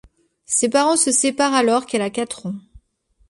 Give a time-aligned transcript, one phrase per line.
[0.47, 2.55] Ses parents se séparent alors qu'elle a quatre ans.